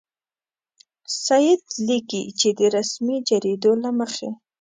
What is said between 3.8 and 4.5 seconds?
له مخې.